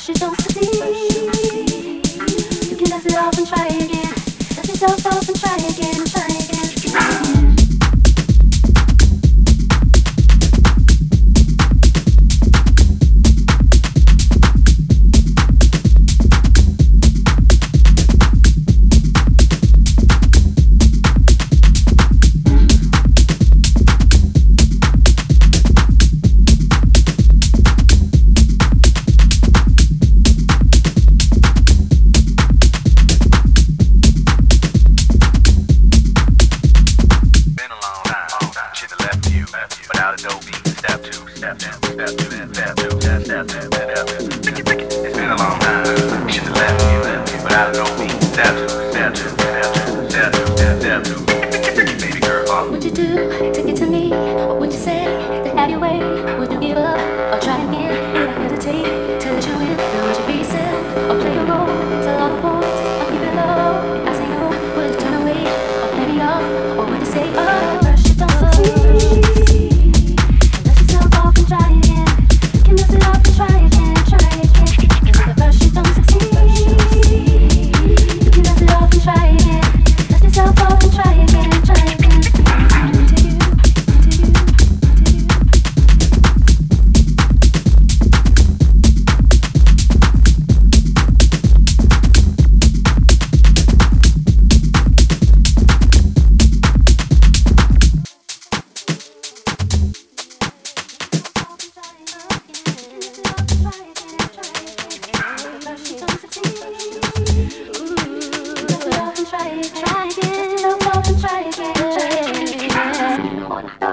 [0.00, 2.00] but you don't succeed.
[2.70, 4.14] You can dust it off and try again.
[4.54, 5.19] Dust yourself off.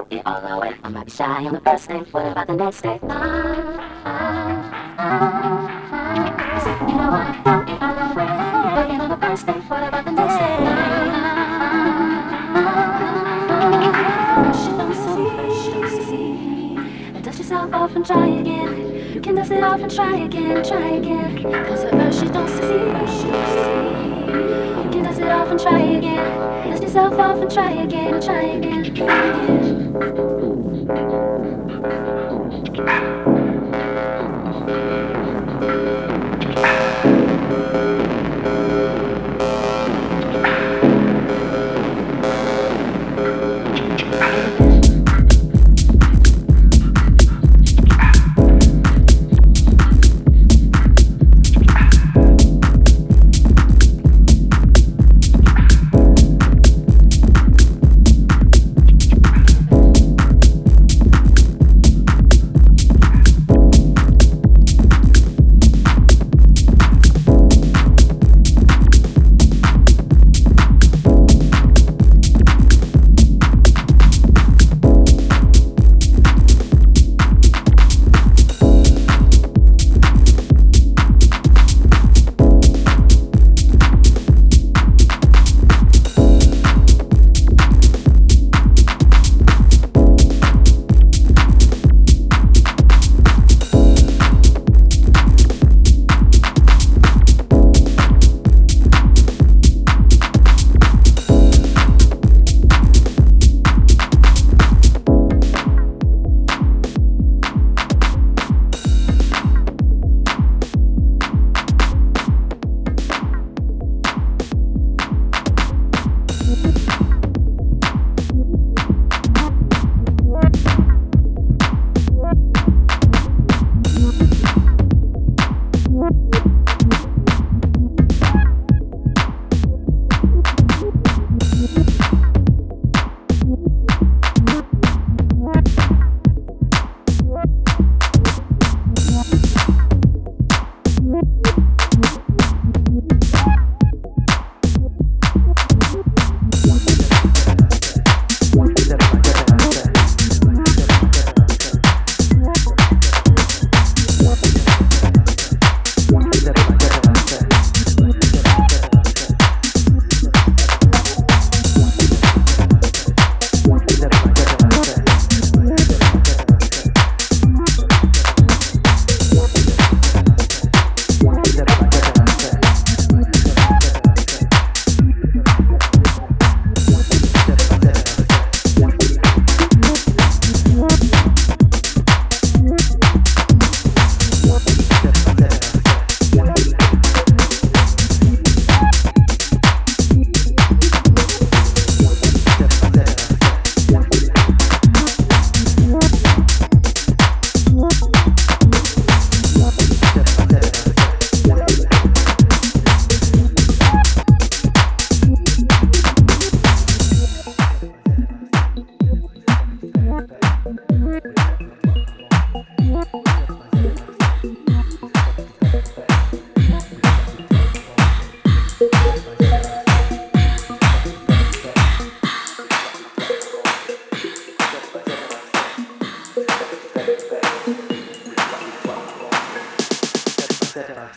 [0.09, 0.73] It all be way.
[0.84, 1.97] I might be shy on the first day.
[1.97, 2.94] What about the next day?
[2.94, 3.00] You
[6.95, 7.28] know what?
[7.45, 7.66] I'll
[9.09, 9.47] the first.
[9.47, 10.38] What about the next
[17.22, 19.13] dust yourself off and try again.
[19.13, 21.44] You can dust it off and try again, try again.
[21.44, 22.63] Cause at first don't don't see.
[22.63, 22.94] You
[24.89, 26.72] can dust it off and try again.
[26.72, 28.95] Dust yourself off and try again, try again.
[28.95, 29.87] Try again.
[32.79, 33.17] Ah.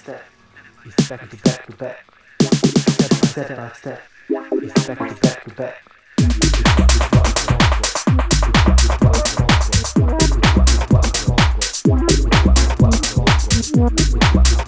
[0.01, 0.23] step,
[0.87, 1.97] it's back to back to back.
[2.41, 4.01] Step by step by step,
[4.63, 5.75] it's back to back to back.
[13.77, 14.60] What?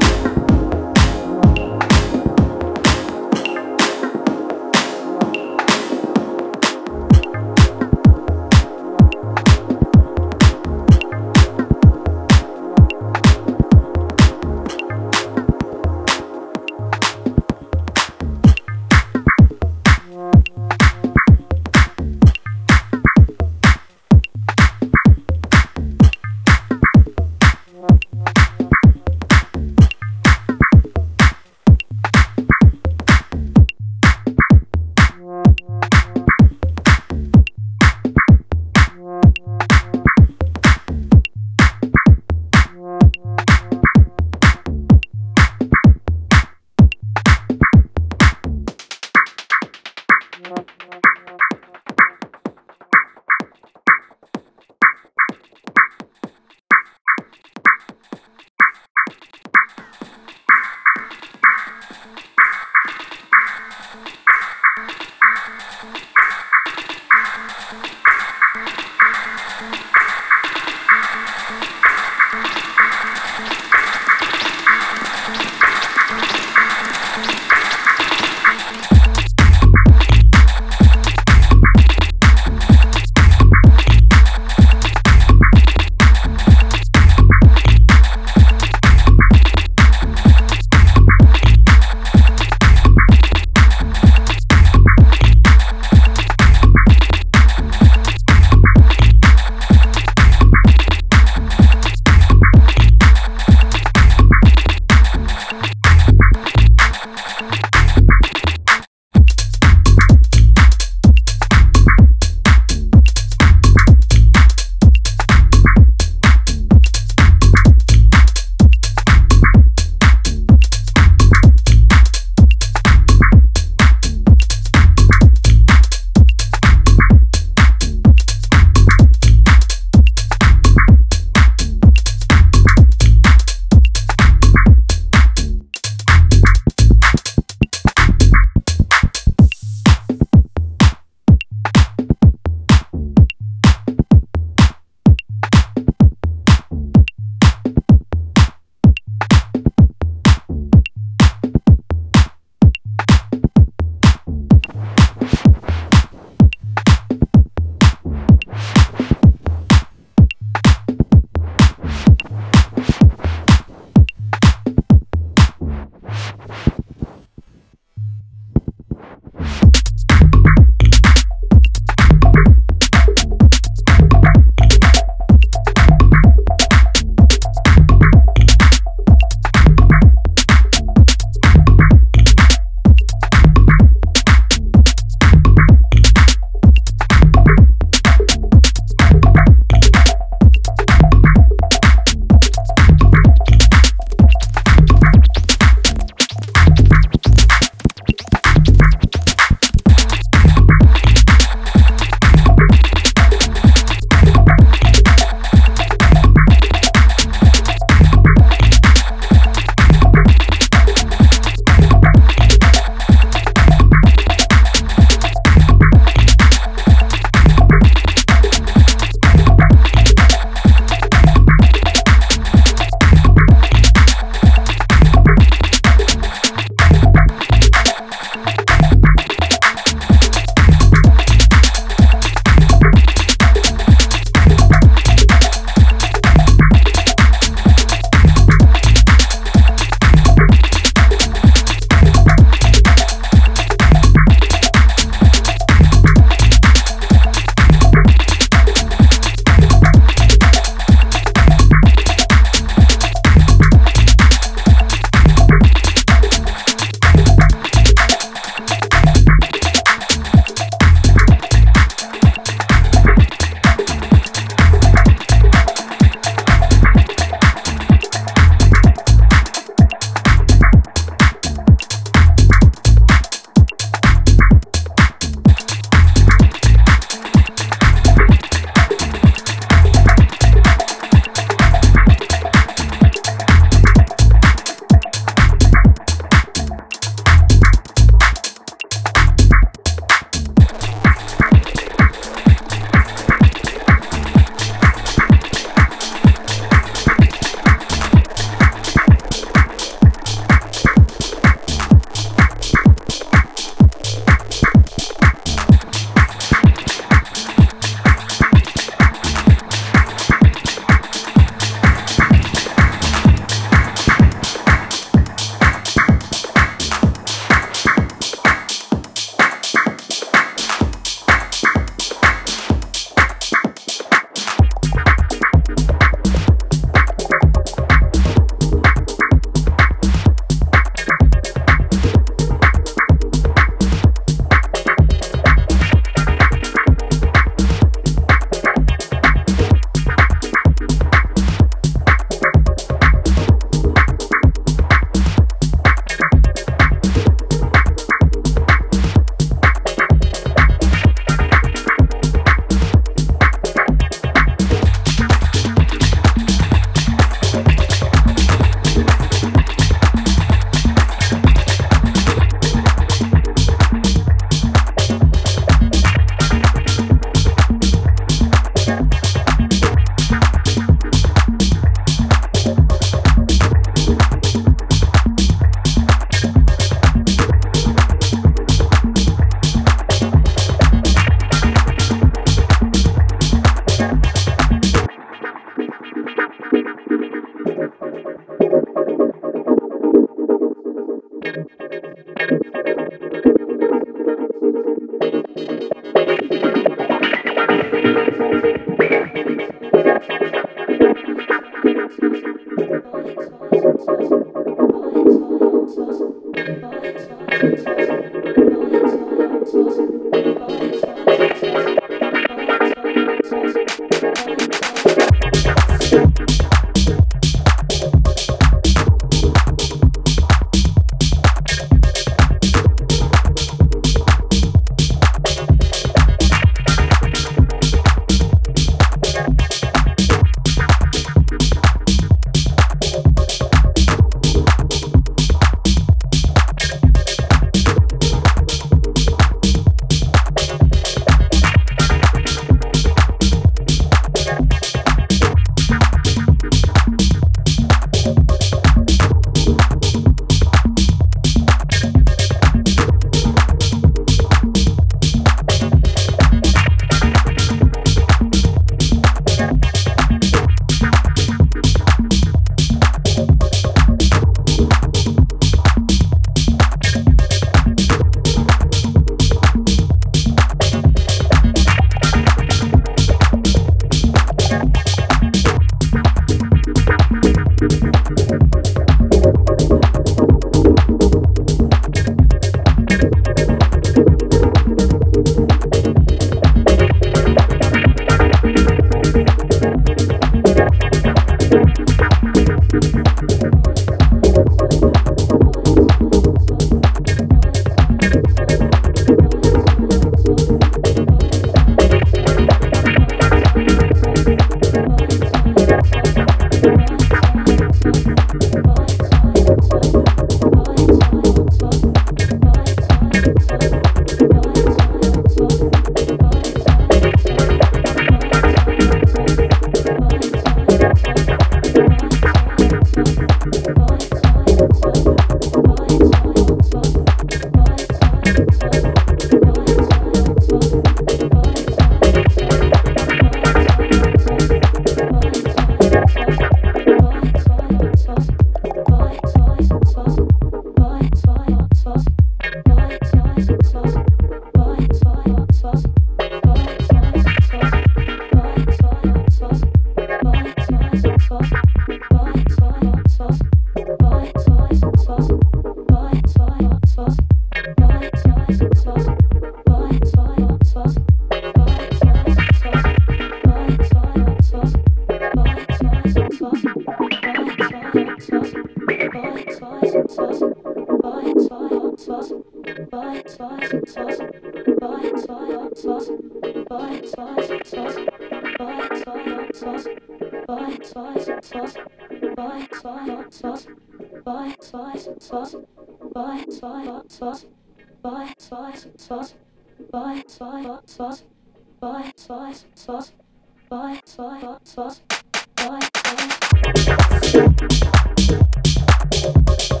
[599.41, 600.00] Thank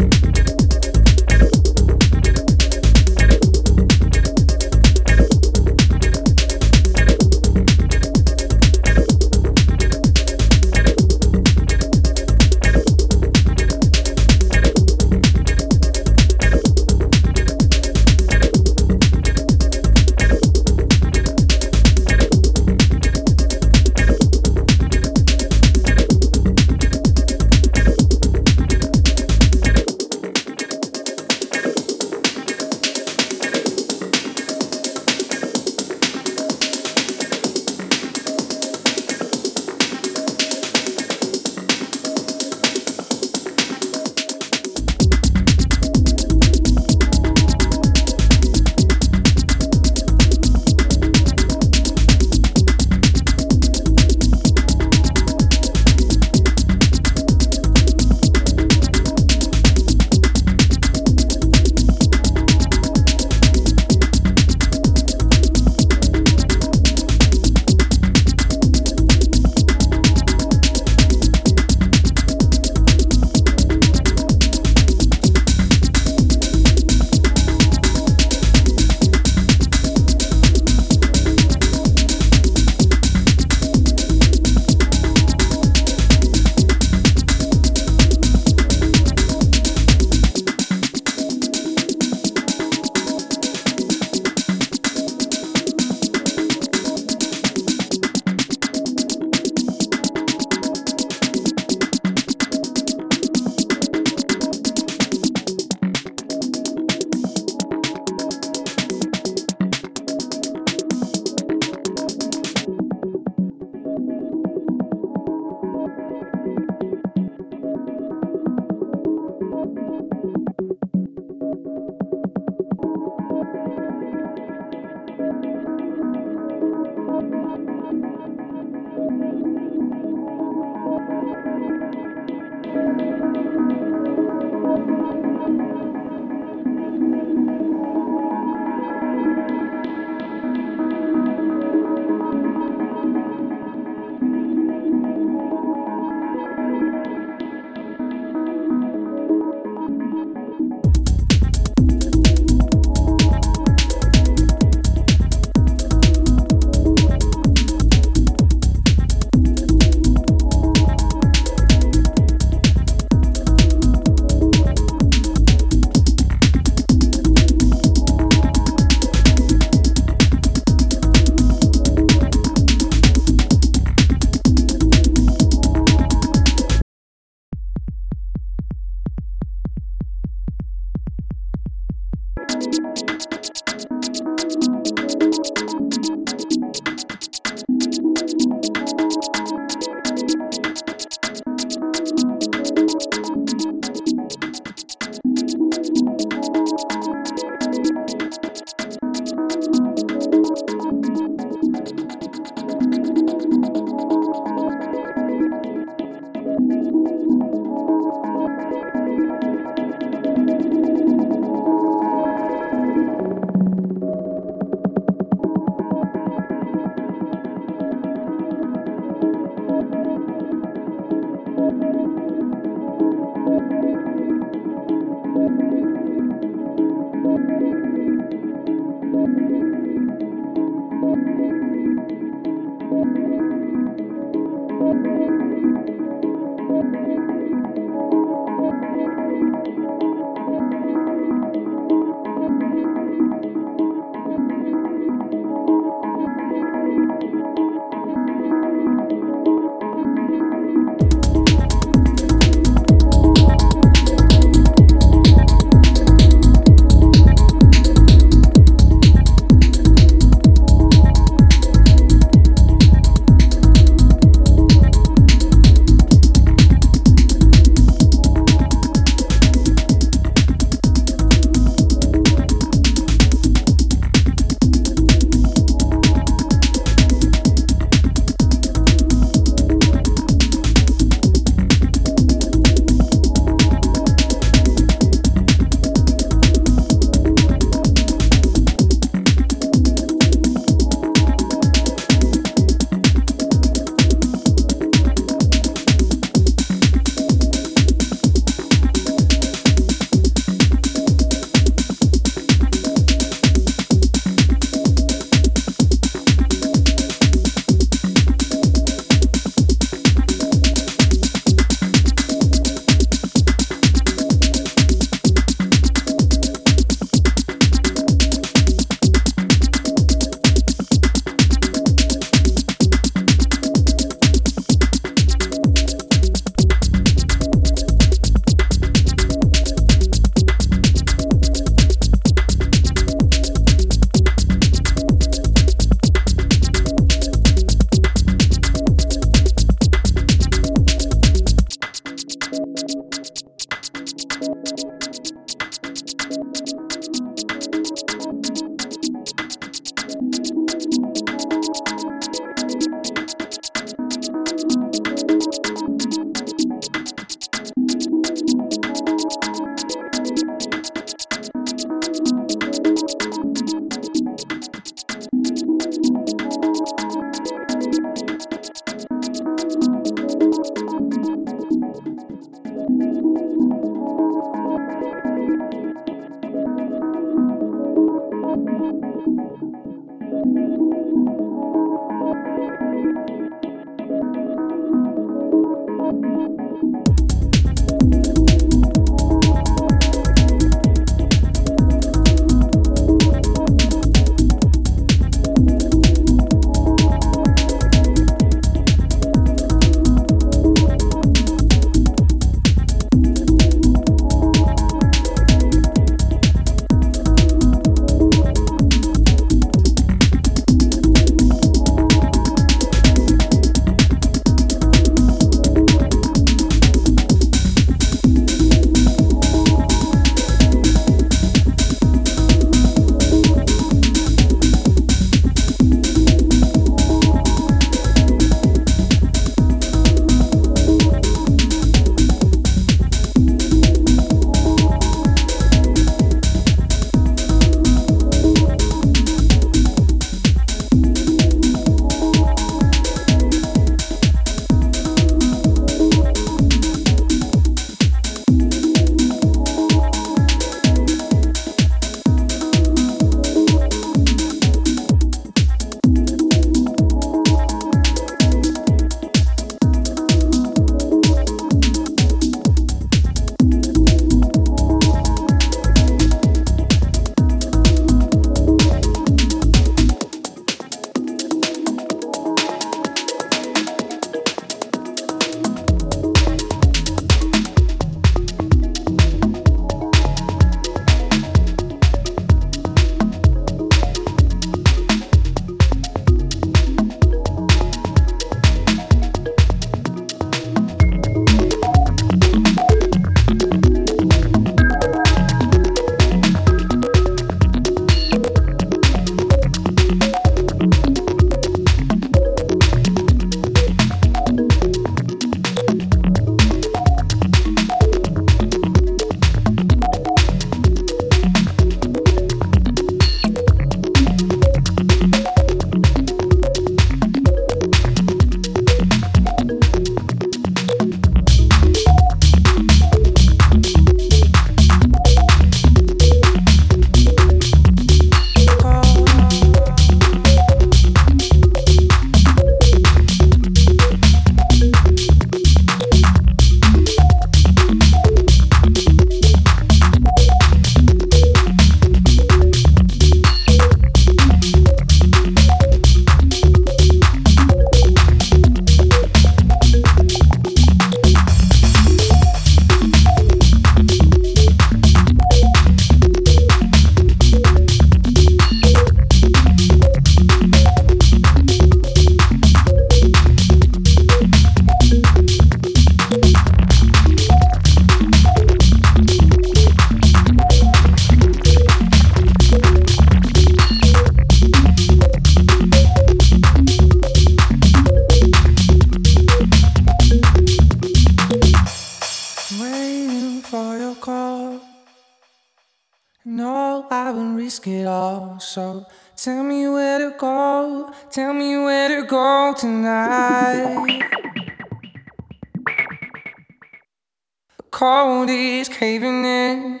[598.02, 600.00] cold is caving in.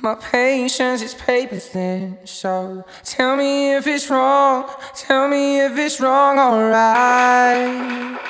[0.00, 2.18] My patience is paper thin.
[2.24, 4.68] So tell me if it's wrong.
[4.94, 8.20] Tell me if it's wrong, alright.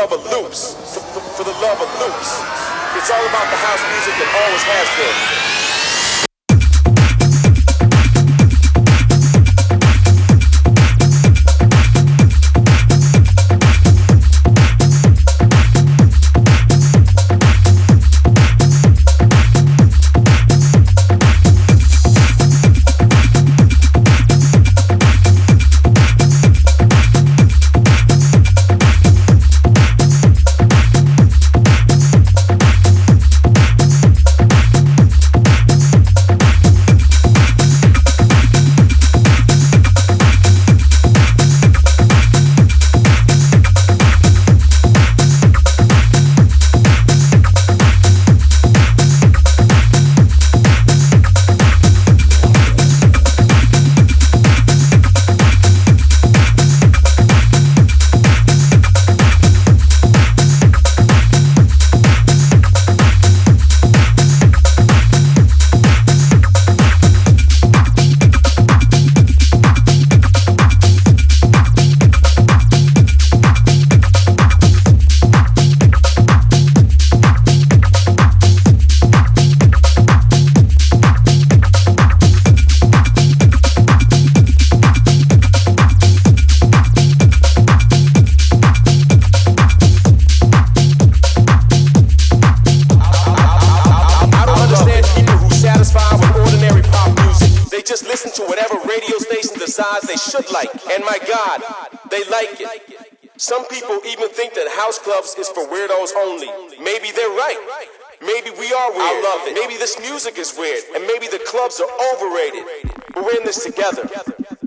[0.00, 0.72] love of loops.
[0.94, 2.40] For, for, for the love of loops.
[2.96, 5.69] It's all about the house music that always has been.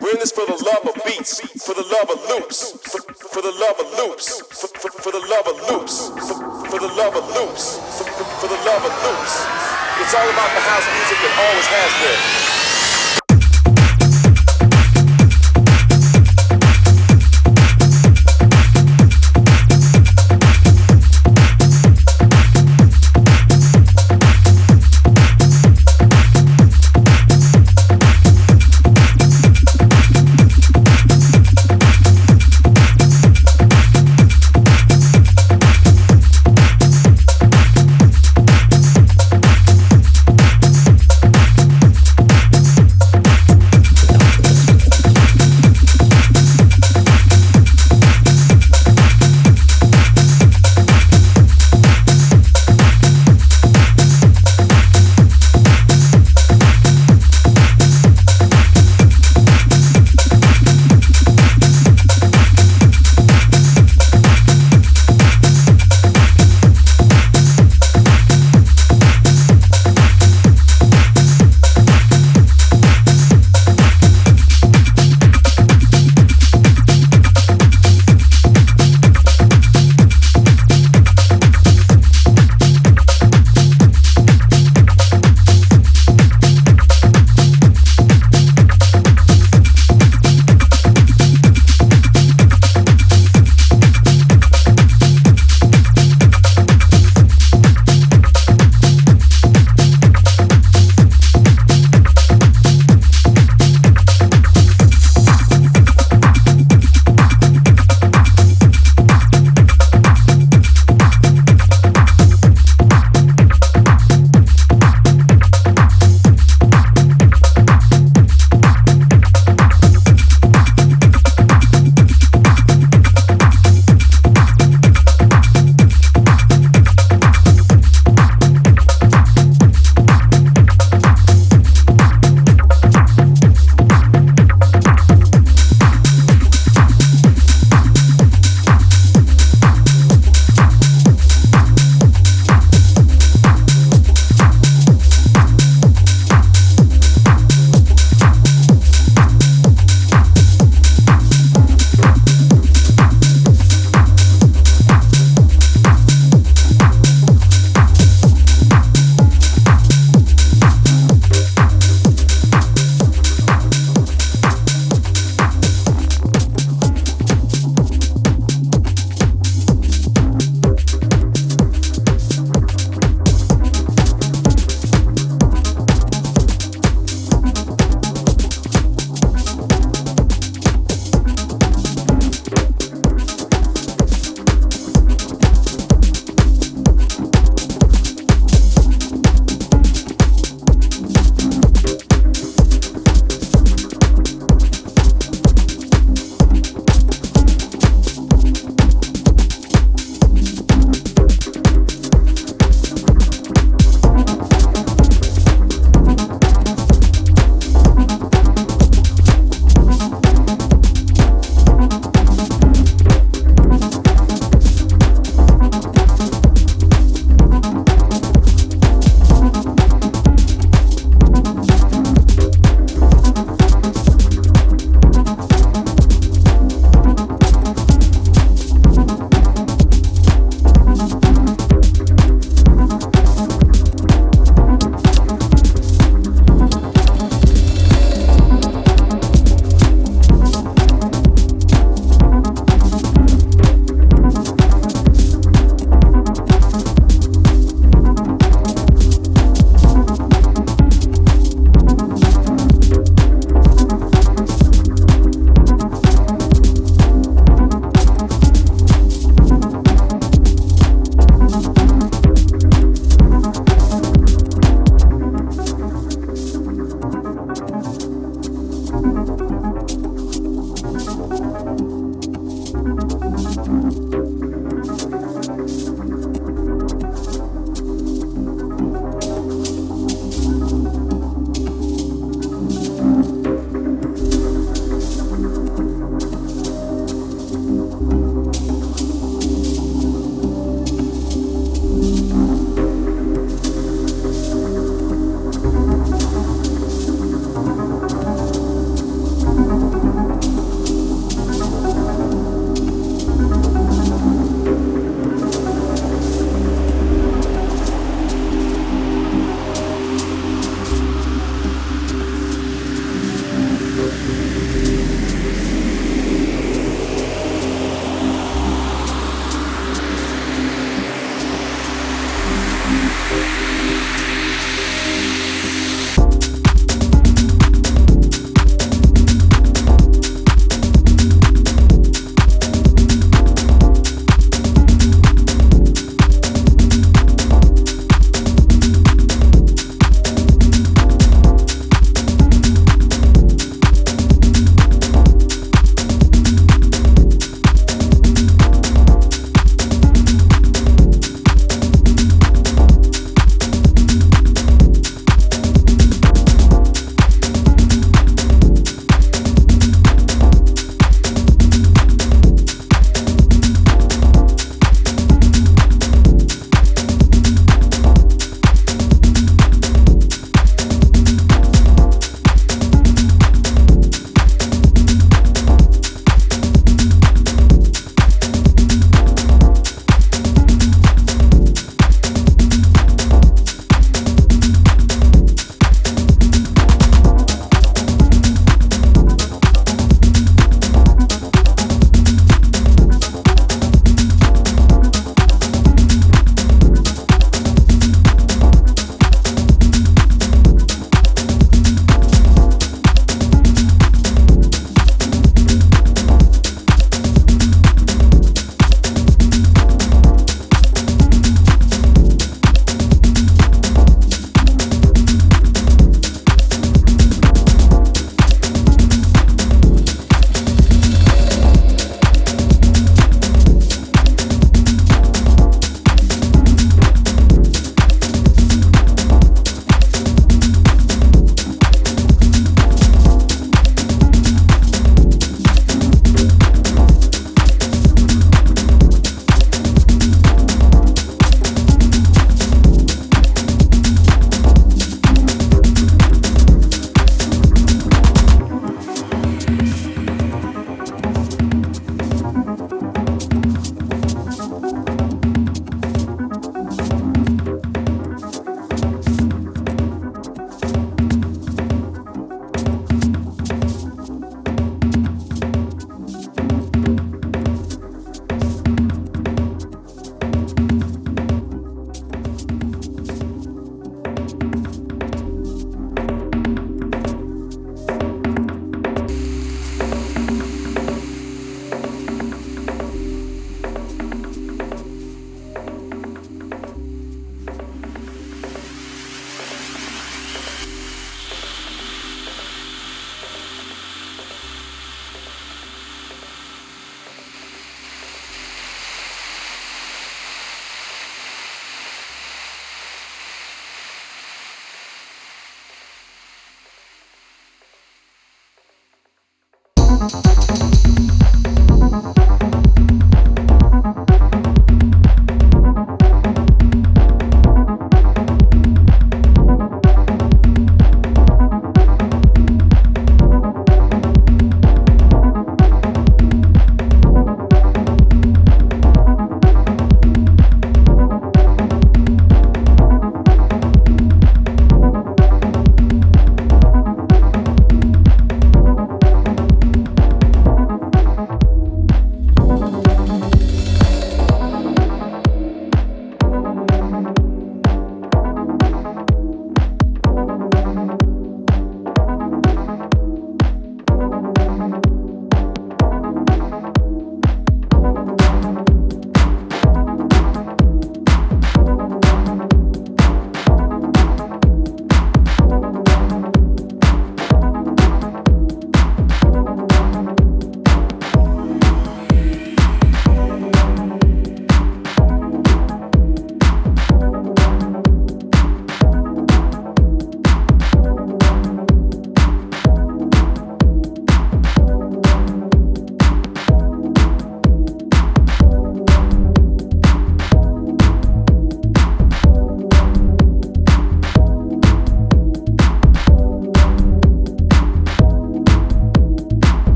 [0.00, 3.42] We're in this for the love of beats, for the love of loops, for, for
[3.42, 6.08] the love of loops, for, for, for the love of loops,
[6.72, 7.76] for, the love of loops,
[8.40, 9.32] for the love of loops.
[10.00, 12.75] It's all about the house music that always has been.